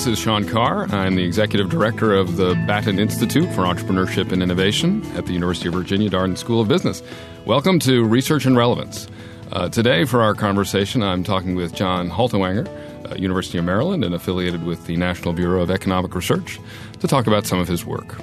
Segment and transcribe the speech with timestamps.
[0.00, 0.86] this is Sean Carr.
[0.94, 5.68] I'm the executive director of the Batten Institute for Entrepreneurship and Innovation at the University
[5.68, 7.02] of Virginia Darden School of Business.
[7.44, 9.08] Welcome to Research and Relevance.
[9.52, 14.14] Uh, today, for our conversation, I'm talking with John Haltiwanger, uh, University of Maryland, and
[14.14, 16.58] affiliated with the National Bureau of Economic Research,
[17.00, 18.16] to talk about some of his work.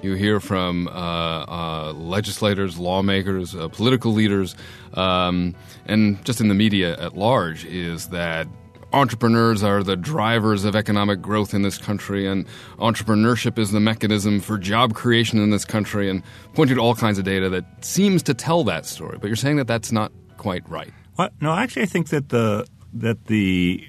[0.00, 4.56] You hear from uh, uh, legislators, lawmakers, uh, political leaders,
[4.94, 8.48] um, and just in the media at large, is that
[8.92, 12.46] entrepreneurs are the drivers of economic growth in this country, and
[12.78, 16.22] entrepreneurship is the mechanism for job creation in this country, and
[16.54, 19.18] pointed to all kinds of data that seems to tell that story.
[19.20, 20.92] But you're saying that that's not quite right.
[21.40, 23.88] No, actually, I think that the that the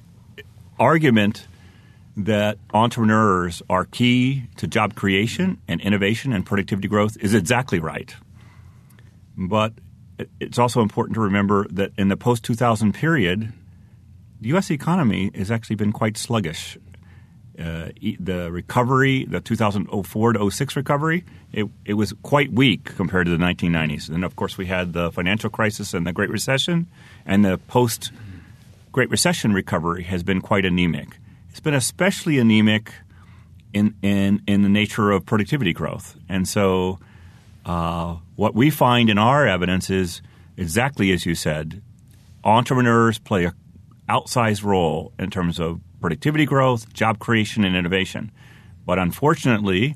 [0.80, 1.48] argument
[2.18, 8.16] that entrepreneurs are key to job creation and innovation and productivity growth is exactly right.
[9.38, 9.74] But
[10.40, 13.54] it's also important to remember that in the post 2000 period,
[14.42, 14.72] the U.S.
[14.72, 16.78] economy has actually been quite sluggish.
[17.58, 23.32] Uh, the recovery, the 2004 to 06 recovery, it, it was quite weak compared to
[23.32, 24.10] the 1990s.
[24.10, 26.88] And of course, we had the financial crisis and the Great Recession,
[27.26, 28.12] and the post
[28.94, 31.18] Great Recession recovery has been quite anemic.
[31.50, 32.94] It's been especially anemic
[33.74, 36.16] in, in, in the nature of productivity growth.
[36.30, 37.00] And so,
[37.66, 40.22] uh, what we find in our evidence is
[40.56, 41.82] exactly as you said
[42.44, 43.54] entrepreneurs play a
[44.10, 48.32] outsized role in terms of productivity growth, job creation, and innovation.
[48.86, 49.96] But unfortunately,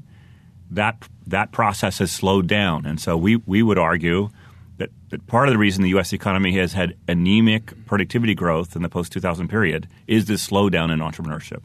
[0.71, 4.29] that that process has slowed down, and so we we would argue
[4.77, 6.13] that, that part of the reason the U.S.
[6.13, 10.99] economy has had anemic productivity growth in the post 2000 period is this slowdown in
[10.99, 11.61] entrepreneurship.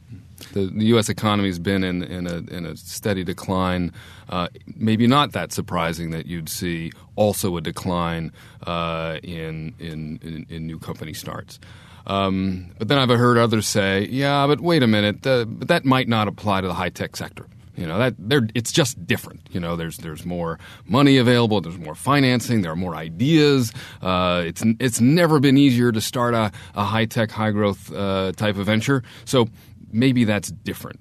[0.52, 1.08] The, the, U.S.
[1.08, 3.92] economy has been in, in, a, in a steady decline.
[4.28, 8.32] Uh, maybe not that surprising that you'd see also a decline
[8.66, 11.58] uh, in, in, in, in new company starts.
[12.06, 16.08] Um, but then I've heard others say, "Yeah, but wait a minute, but that might
[16.08, 17.46] not apply to the high tech sector."
[17.78, 18.16] You know that
[18.56, 19.48] it's just different.
[19.52, 23.72] You know, there's there's more money available, there's more financing, there are more ideas.
[24.02, 28.32] Uh, it's it's never been easier to start a, a high tech, high growth uh,
[28.32, 29.04] type of venture.
[29.24, 29.48] So
[29.92, 30.98] maybe that's different.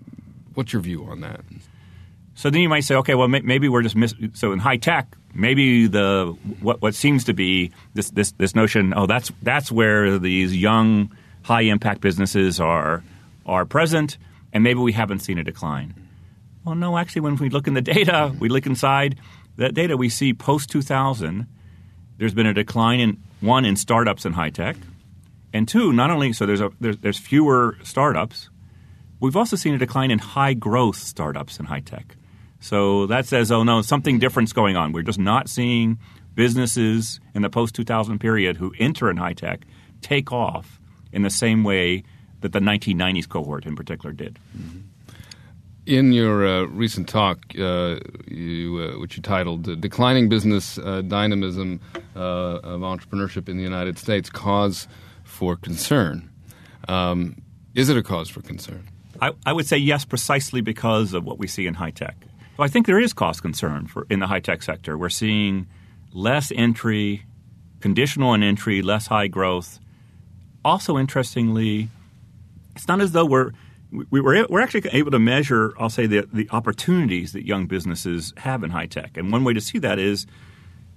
[0.54, 1.42] What's your view on that?
[2.38, 5.16] So then you might say, okay, well maybe we're just miss- so in high tech
[5.34, 10.18] maybe the what what seems to be this this this notion oh that's that's where
[10.18, 11.12] these young
[11.44, 13.04] high impact businesses are
[13.46, 14.18] are present
[14.54, 15.94] and maybe we haven't seen a decline.
[16.64, 19.20] Well, no, actually, when we look in the data, we look inside
[19.58, 21.48] that data, we see post 2000,
[22.18, 24.76] there's been a decline in one in startups in high tech,
[25.54, 28.50] and two, not only so there's a there's, there's fewer startups,
[29.20, 32.16] we've also seen a decline in high growth startups in high tech.
[32.60, 34.92] So that says, oh no, something different's going on.
[34.92, 36.00] We're just not seeing
[36.36, 39.66] businesses in the post 2000 period who enter in high tech
[40.02, 40.80] take off
[41.12, 42.04] in the same way
[42.42, 44.40] that the 1990s cohort in particular did.
[44.58, 44.80] Mm-hmm.
[45.88, 51.80] In your uh, recent talk, uh, you, uh, which you titled "Declining Business uh, Dynamism
[52.14, 54.90] uh, of Entrepreneurship in the United States: Cause
[55.24, 56.30] for Concern,"
[56.90, 57.42] um,
[57.74, 58.90] is it a cause for concern?
[59.22, 62.18] I, I would say yes, precisely because of what we see in high tech.
[62.58, 64.98] So I think there is cost concern for in the high tech sector.
[64.98, 65.68] We're seeing
[66.12, 67.24] less entry,
[67.82, 69.80] conditional on entry, less high growth.
[70.66, 71.90] Also, interestingly,
[72.76, 73.52] it's not as though we're
[74.10, 78.34] we were we're actually able to measure, I'll say, the the opportunities that young businesses
[78.38, 79.18] have in high tech.
[79.18, 80.26] And one way to see that is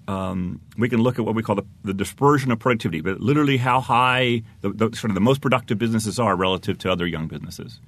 [0.09, 3.59] um, we can look at what we call the, the, dispersion of productivity, but literally
[3.59, 7.28] how high the, the, sort of the most productive businesses are relative to other young
[7.28, 7.81] businesses.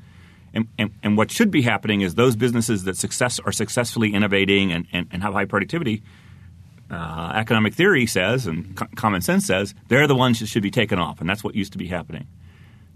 [0.54, 4.70] And, and, and, what should be happening is those businesses that success are successfully innovating
[4.70, 6.02] and, and, and have high productivity,
[6.90, 10.70] uh, economic theory says and co- common sense says they're the ones that should be
[10.70, 12.26] taken off, and that's what used to be happening.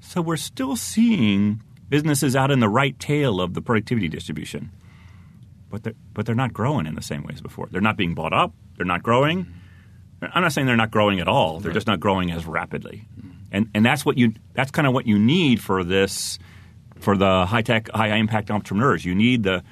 [0.00, 4.70] So we're still seeing businesses out in the right tail of the productivity distribution,
[5.70, 7.68] but they're, but they're not growing in the same way as before.
[7.70, 8.52] They're not being bought up.
[8.76, 9.46] They're not growing.
[10.20, 11.60] I'm not saying they're not growing at all.
[11.60, 11.74] They're right.
[11.74, 13.06] just not growing as rapidly,
[13.52, 16.38] and and that's what you that's kind of what you need for this
[17.00, 19.04] for the high tech, high impact entrepreneurs.
[19.04, 19.62] You need the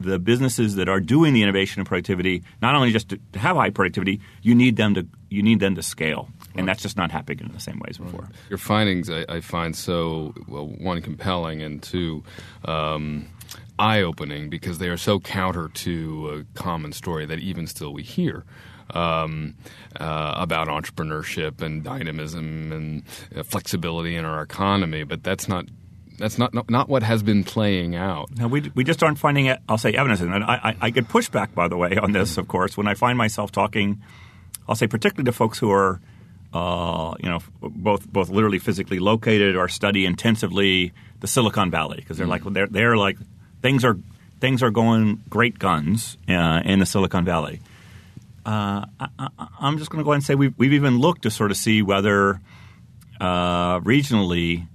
[0.00, 3.56] the businesses that are doing the innovation and productivity not only just to, to have
[3.56, 7.10] high productivity, you need them to you need them to scale, and that's just not
[7.10, 8.22] happening in the same ways before.
[8.22, 8.30] Right.
[8.48, 12.24] Your findings, I, I, find so well, one compelling and two.
[12.64, 13.28] Um,
[13.78, 18.02] eye opening because they are so counter to a common story that even still we
[18.02, 18.44] hear.
[18.92, 19.54] Um,
[20.00, 23.04] uh, about entrepreneurship and dynamism and
[23.36, 25.66] uh, flexibility in our economy, but that's not
[26.20, 28.30] that's not, not, not what has been playing out.
[28.36, 29.58] No, we, we just aren't finding it.
[29.68, 32.38] I'll say evidence, and I, I, I get pushback by the way on this.
[32.38, 34.00] Of course, when I find myself talking,
[34.68, 36.00] I'll say particularly to folks who are
[36.52, 42.18] uh, you know, both both literally physically located or study intensively the Silicon Valley because
[42.18, 43.18] they're like they're they're like
[43.62, 43.96] things are
[44.40, 47.60] things are going great guns uh, in the Silicon Valley.
[48.44, 49.28] Uh, I,
[49.60, 51.58] am just going to go ahead and say we've, we've even looked to sort of
[51.58, 52.40] see whether
[53.20, 54.66] uh, regionally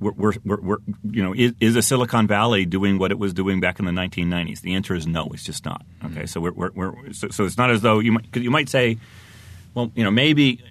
[0.00, 0.76] we're, we're, we're,
[1.10, 3.92] you know, is, is the Silicon Valley doing what it was doing back in the
[3.92, 4.60] 1990s?
[4.60, 5.28] The answer is no.
[5.32, 5.84] It's just not.
[6.04, 6.26] Okay, mm-hmm.
[6.26, 8.98] so we're, we're, so, so, it's not as though you might you might say,
[9.74, 10.62] well, you know, maybe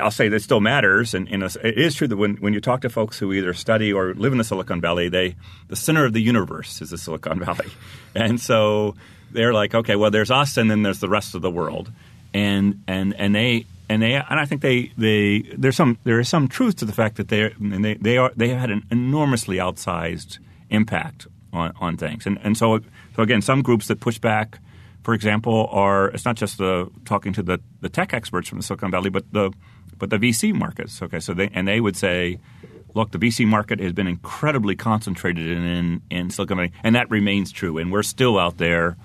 [0.00, 2.80] I'll say that still matters, and, and, it is true that when, when you talk
[2.82, 5.36] to folks who either study or live in the Silicon Valley, they
[5.68, 7.68] the center of the universe is the Silicon Valley,
[8.14, 8.94] and so
[9.30, 11.92] they're like, okay, well, there's us, and then there's the rest of the world,
[12.32, 16.28] and and and they and they and I think they they there's some there is
[16.28, 19.56] some truth to the fact that they they they are they have had an enormously
[19.56, 20.38] outsized
[20.70, 22.80] impact on on things, and and so
[23.16, 24.58] so again, some groups that push back
[25.08, 28.62] for example, are it's not just the talking to the, the tech experts from the
[28.62, 29.50] Silicon Valley, but the
[29.96, 31.00] but the VC markets.
[31.00, 32.38] Okay, so they and they would say,
[32.94, 37.08] look, the VC market has been incredibly concentrated in in, in Silicon Valley, and that
[37.08, 38.98] remains true, and we're still out there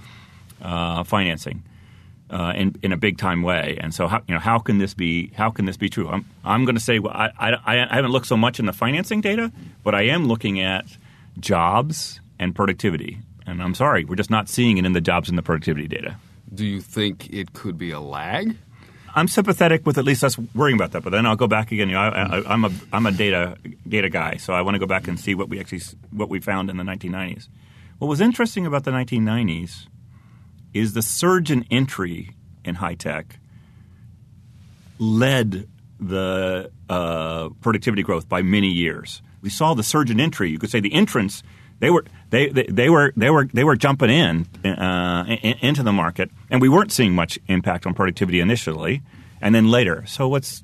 [0.62, 1.64] uh, financing.
[2.34, 4.96] Uh, in, in a big time way, and so how you know how can this
[4.96, 6.10] be how can this be true?
[6.10, 8.74] I'm I'm going to say well, I, I I haven't looked so much in the
[8.74, 9.52] financing data,
[9.84, 10.98] but I am looking at
[11.40, 15.38] jobs and productivity, and I'm sorry, we're just not seeing it in the jobs and
[15.38, 16.16] the productivity data.
[16.52, 18.58] Do you think it could be a lag?
[19.16, 21.88] I'm sympathetic with at least us worrying about that, but then I'll go back again.
[21.88, 23.58] You know, I, am a I'm a data
[23.88, 26.40] data guy, so I want to go back and see what we actually what we
[26.40, 27.48] found in the 1990s.
[28.00, 29.86] What was interesting about the 1990s
[30.74, 32.32] is the surge in entry
[32.64, 33.40] in high tech
[35.00, 35.68] led
[36.00, 39.22] the uh, productivity growth by many years.
[39.42, 40.50] We saw the surge in entry.
[40.50, 41.44] You could say the entrance
[41.80, 45.26] they were they, they, they were they were they were jumping in, uh,
[45.62, 49.02] into the market, and we weren't seeing much impact on productivity initially,
[49.42, 50.06] and then later.
[50.08, 50.64] So what's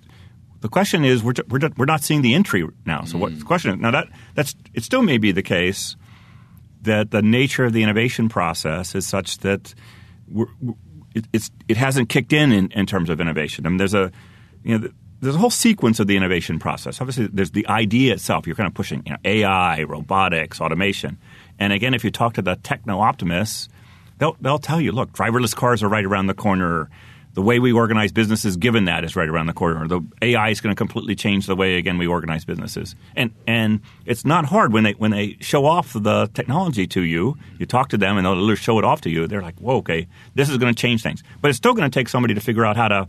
[0.61, 3.03] the question is we're we're, we're not seeing the entry now.
[3.03, 3.21] So mm.
[3.21, 5.97] what the question is now that that's it still may be the case
[6.83, 9.73] that the nature of the innovation process is such that
[11.15, 13.65] it, it hasn't kicked in, in in terms of innovation.
[13.65, 14.11] I mean, there's a
[14.63, 14.89] you know
[15.21, 17.01] there's a whole sequence of the innovation process.
[17.01, 18.47] Obviously, there's the idea itself.
[18.47, 21.17] You're kind of pushing you know, AI, robotics, automation.
[21.57, 23.67] And again, if you talk to the techno optimists,
[24.17, 26.89] they'll, they'll tell you, look, driverless cars are right around the corner.
[27.33, 29.87] The way we organize businesses, given that, is right around the corner.
[29.87, 32.95] The AI is going to completely change the way, again, we organize businesses.
[33.15, 37.37] And and it's not hard when they when they show off the technology to you.
[37.59, 39.27] You talk to them, and they'll show it off to you.
[39.27, 41.93] They're like, "Whoa, okay, this is going to change things." But it's still going to
[41.93, 43.07] take somebody to figure out how to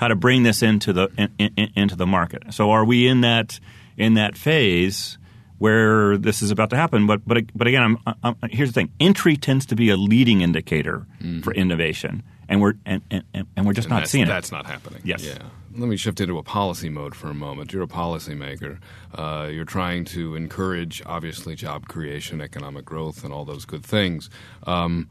[0.00, 1.08] how to bring this into the
[1.38, 2.54] in, in, into the market.
[2.54, 3.60] So are we in that
[3.98, 5.18] in that phase
[5.58, 7.06] where this is about to happen?
[7.06, 10.40] But but but again, I'm, I'm, here's the thing: entry tends to be a leading
[10.40, 11.42] indicator mm-hmm.
[11.42, 13.24] for innovation, and we're and, and,
[13.56, 14.52] and we're just and not seeing that's it.
[14.52, 15.00] That's not happening.
[15.04, 15.24] Yes.
[15.24, 15.38] Yeah.
[15.74, 17.72] Let me shift into a policy mode for a moment.
[17.72, 18.78] You're a policymaker.
[19.14, 24.28] Uh, you're trying to encourage, obviously, job creation, economic growth, and all those good things.
[24.66, 25.08] Um,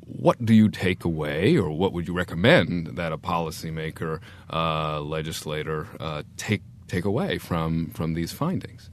[0.00, 4.20] what do you take away, or what would you recommend that a policymaker,
[4.52, 8.90] uh, legislator, uh, take take away from from these findings?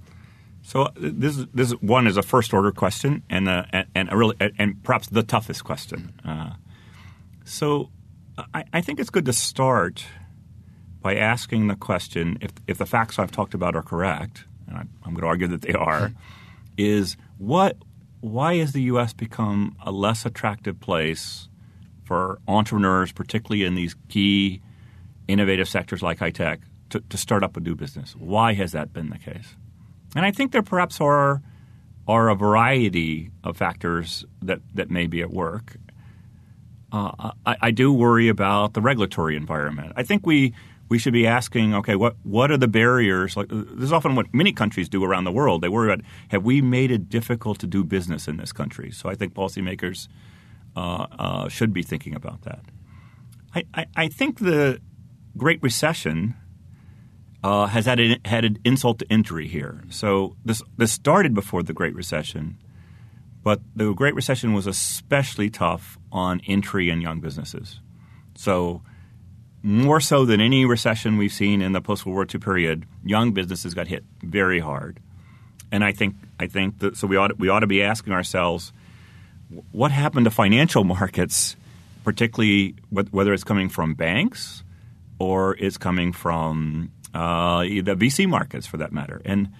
[0.62, 3.66] So this this one is a first order question, and uh,
[3.96, 6.14] and a really and perhaps the toughest question.
[6.24, 6.52] Uh,
[7.44, 7.90] so
[8.54, 10.06] I, I, think it's good to start
[11.02, 14.82] by asking the question: if if the facts I've talked about are correct, and I,
[14.82, 16.12] I'm going to argue that they are,
[16.78, 17.78] is what
[18.22, 19.14] why has the U.S.
[19.14, 21.50] become a less attractive place
[22.06, 24.62] for entrepreneurs, particularly in these key
[25.28, 28.16] innovative sectors like high tech, to, to start up a new business?
[28.18, 29.56] Why has that been the case?
[30.16, 31.42] And I think there perhaps are
[32.08, 35.78] are a variety of factors that, that may be at work.
[36.94, 39.94] Uh, I, I, do worry about the regulatory environment.
[39.96, 40.54] I think we
[40.90, 43.36] we should be asking, okay, what what are the barriers?
[43.36, 45.62] Like this is often what many countries do around the world.
[45.62, 48.92] They worry about have we made it difficult to do business in this country?
[48.92, 50.08] So I think policymakers
[50.76, 52.60] uh, uh, should be thinking about that.
[53.56, 54.80] I, I, I think the
[55.36, 56.36] Great Recession
[57.44, 59.84] uh, has had, had an insult to injury here.
[59.90, 62.58] So this this started before the Great Recession,
[63.44, 67.80] but the Great Recession was especially tough on entry and young businesses.
[68.36, 68.82] So
[69.62, 73.32] more so than any recession we've seen in the post World War II period, young
[73.32, 75.00] businesses got hit very hard.
[75.72, 78.74] And I think I think that so we ought we ought to be asking ourselves
[79.72, 81.56] what happened to financial markets,
[82.04, 84.64] particularly whether it's coming from banks
[85.20, 89.22] or it's coming from uh, the VC markets for that matter.
[89.24, 89.54] And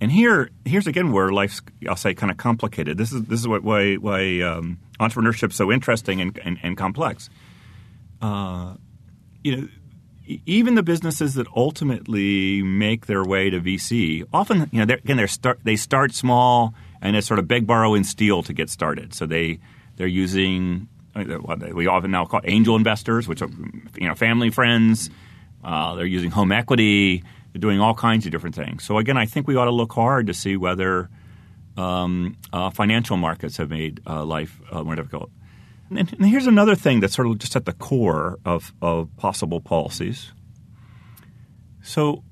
[0.00, 2.98] and here here's again where life's I'll say kind of complicated.
[2.98, 7.30] This is this is what why why um, entrepreneurship's so interesting and, and, and complex.
[8.20, 8.74] Uh,
[9.42, 9.68] you know,
[10.44, 15.26] even the businesses that ultimately make their way to VC, often, you know, again, they
[15.26, 19.14] start they start small and it's sort of beg, borrow, and steal to get started.
[19.14, 19.60] So they
[19.96, 23.48] they're using what we often now call angel investors, which are
[23.96, 25.10] you know family friends.
[25.64, 27.24] Uh, they're using home equity.
[27.58, 28.84] Doing all kinds of different things.
[28.84, 31.08] So again, I think we ought to look hard to see whether
[31.76, 35.30] um, uh, financial markets have made uh, life uh, more difficult.
[35.90, 39.60] And, and, here's another thing that's sort of just at the core of, of possible
[39.60, 40.32] policies.
[41.82, 42.24] So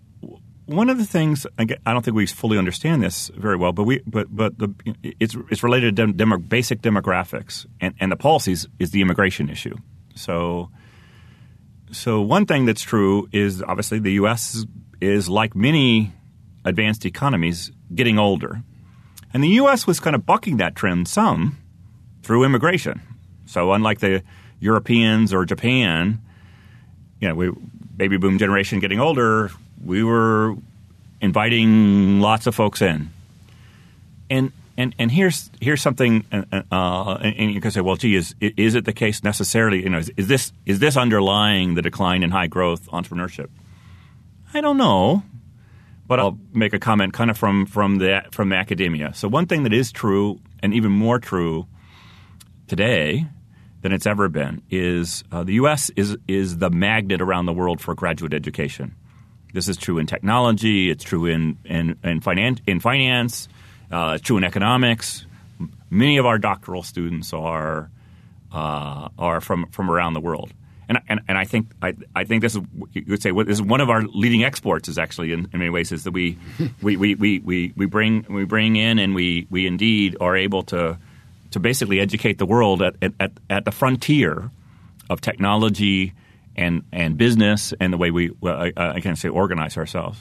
[0.67, 4.01] one of the things I don't think we fully understand this very well, but we
[4.07, 9.03] but but the, it's it's related to basic demographics and, and the policies is the
[9.03, 9.77] immigration issue.
[10.15, 10.71] So
[11.93, 14.65] so one thing that's true is obviously the U.S.
[15.01, 16.13] is, like many
[16.65, 18.63] advanced economies getting older,
[19.33, 19.87] and the U.S.
[19.87, 21.59] was kind of bucking that trend some
[22.23, 23.01] through immigration.
[23.47, 24.23] So unlike the
[24.61, 26.21] Europeans or Japan,
[27.21, 27.51] you know, we
[27.97, 29.51] baby boom generation getting older,
[29.85, 30.57] we were
[31.21, 33.11] inviting lots of folks in.
[34.31, 38.35] And and and here's here's something, uh, uh, and you can say, well, gee, is
[38.41, 39.83] is it the case necessarily?
[39.83, 43.49] You know, is, is, this is this underlying the decline in high growth entrepreneurship?
[44.55, 45.25] I don't know,
[46.07, 49.13] but I'll make a comment kind of from from the from academia.
[49.15, 51.67] So one thing that is true, and even more true
[52.69, 53.27] today
[53.83, 55.91] than it's ever been, is uh, the U.S.
[55.97, 58.95] is is the magnet around the world for graduate education.
[59.53, 60.89] This is true in technology.
[60.89, 63.49] It's true in in in, finan- in finance.
[63.91, 65.27] Uh, it's true in economics.
[65.91, 67.91] Many of our doctoral students are
[68.53, 70.53] uh, are from from around the world,
[70.89, 72.63] and and, and I think I, I think this is
[72.93, 75.71] you would say this is one of our leading exports is actually in, in many
[75.71, 76.39] ways is that we,
[76.83, 80.63] we, we, we, we, we bring we bring in and we we indeed are able
[80.65, 80.99] to
[81.53, 84.51] to basically educate the world at at, at the frontier
[85.11, 86.13] of technology
[86.57, 90.19] and and business and the way we well, I, I can't say organize ourselves.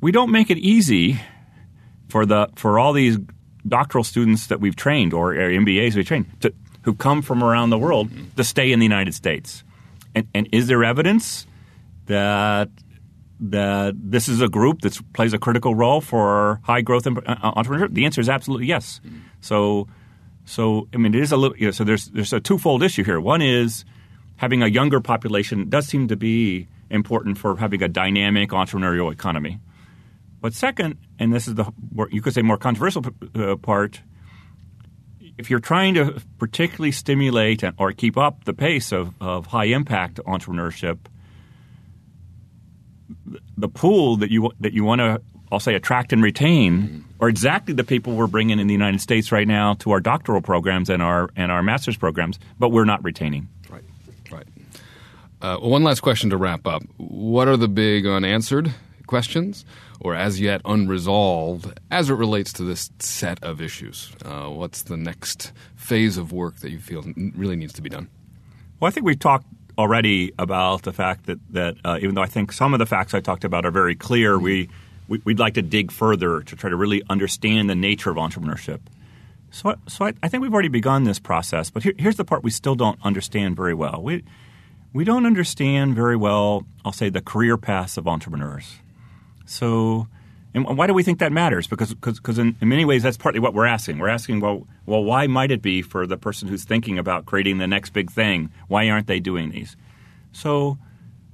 [0.00, 1.20] We don't make it easy
[2.08, 3.18] for the for all these
[3.66, 6.52] doctoral students that we've trained or, or MBAs we've trained to,
[6.84, 9.64] who come from around the world to stay in the United States.
[10.14, 11.46] And, and is there evidence
[12.06, 12.68] that
[13.40, 17.94] that this is a group that plays a critical role for high growth uh, entrepreneurship?
[17.94, 19.00] The answer is absolutely yes.
[19.40, 19.88] So,
[20.44, 21.56] so I mean, it is a little.
[21.56, 23.20] You know, so there's there's a twofold issue here.
[23.20, 23.84] One is
[24.36, 29.58] having a younger population does seem to be important for having a dynamic entrepreneurial economy.
[30.40, 31.70] But second, and this is the
[32.10, 34.02] you could say more controversial uh, part,
[35.38, 40.20] if you're trying to particularly stimulate or keep up the pace of, of high impact
[40.26, 40.98] entrepreneurship,
[43.56, 45.20] the pool that you that you want to
[45.52, 49.30] I'll say attract and retain are exactly the people we're bringing in the United States
[49.30, 53.04] right now to our doctoral programs and our and our master's programs, but we're not
[53.04, 53.48] retaining.
[53.70, 53.84] Right,
[54.32, 54.46] right.
[55.40, 56.82] Uh, one last question to wrap up.
[56.96, 58.72] What are the big unanswered
[59.06, 59.64] questions
[60.00, 64.12] or as yet unresolved as it relates to this set of issues?
[64.24, 67.04] Uh, what's the next phase of work that you feel
[67.36, 68.08] really needs to be done?
[68.80, 69.46] Well, I think we've talked
[69.78, 73.14] already about the fact that, that uh, even though I think some of the facts
[73.14, 74.68] I talked about are very clear, we,
[75.08, 78.80] we, would like to dig further to try to really understand the nature of entrepreneurship.
[79.50, 82.42] So, so I, I think we've already begun this process, but here, here's the part
[82.42, 84.00] we still don't understand very well.
[84.02, 84.24] We,
[84.92, 88.76] we don't understand very well, I'll say, the career paths of entrepreneurs.
[89.46, 90.08] So,
[90.54, 91.66] and why do we think that matters?
[91.66, 93.98] Because because in, in, many ways that's partly what we're asking.
[93.98, 97.58] We're asking, well, well, why might it be for the person who's thinking about creating
[97.58, 98.50] the next big thing?
[98.68, 99.76] Why aren't they doing these?
[100.32, 100.78] So,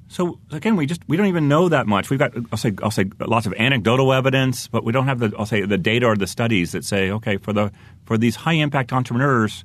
[0.09, 2.11] so again, we just we don't even know that much.
[2.11, 5.33] We've got I'll say I'll say lots of anecdotal evidence, but we don't have the
[5.39, 7.73] I'll say the data or the studies that say, okay, for the
[8.05, 9.65] for these high impact entrepreneurs,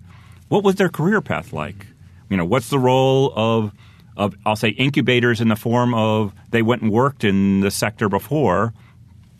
[0.50, 1.88] what was their career path like?
[2.30, 3.72] You know, what's the role of
[4.17, 8.10] of I'll say incubators in the form of they went and worked in the sector
[8.10, 8.74] before,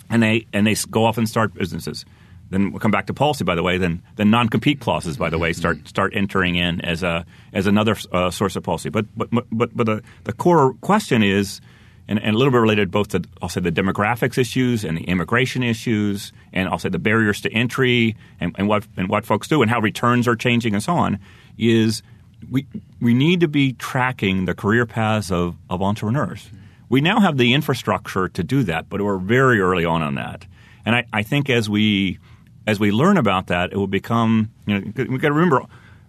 [0.10, 2.06] and they and they go off and start businesses.
[2.50, 3.78] Then we'll come back to policy, by the way.
[3.78, 7.68] Then then non compete clauses, by the way, start start entering in as a as
[7.68, 8.90] another uh, source of policy.
[8.90, 11.62] But but but but the the core question is.
[12.08, 15.06] And, and, a little bit related both to I'll say the demographics issues and the
[15.06, 19.48] immigration issues and I'll say the barriers to entry and, and what and what folks
[19.48, 21.18] do and how returns are changing and so on
[21.58, 22.04] is
[22.50, 22.68] we
[23.02, 26.50] we need to be tracking the career paths of, of entrepreneurs.
[26.90, 30.46] We now have the infrastructure to do that, but we're very early on on that.
[30.86, 32.20] And I, I think as we
[32.68, 35.66] as we learn about that, it will become you know we got to remember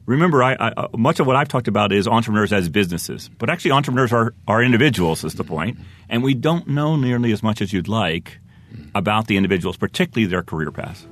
[0.06, 3.50] remember I, I, uh, much of what I've talked about is entrepreneurs as businesses, but
[3.50, 5.78] actually entrepreneurs are are individuals is the point,
[6.08, 8.38] and we don't know nearly as much as you'd like
[8.94, 11.06] about the individuals, particularly their career paths.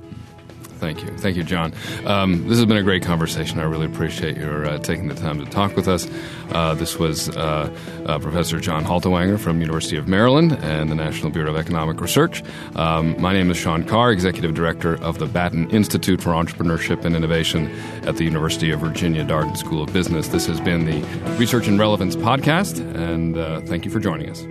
[0.79, 1.17] Thank you.
[1.17, 1.73] Thank you, John.
[2.05, 3.59] Um, this has been a great conversation.
[3.59, 6.07] I really appreciate your uh, taking the time to talk with us.
[6.51, 11.31] Uh, this was uh, uh Professor John Haltiwanger from University of Maryland and the National
[11.31, 12.43] Bureau of Economic Research.
[12.75, 17.15] Um, my name is Sean Carr, Executive Director of the Batten Institute for Entrepreneurship and
[17.15, 17.67] Innovation
[18.05, 20.27] at the University of Virginia Darden School of Business.
[20.27, 21.01] This has been the
[21.37, 24.45] Research and Relevance podcast, and uh, thank you for joining us.